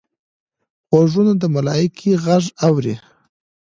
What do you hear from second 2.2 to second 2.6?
غږ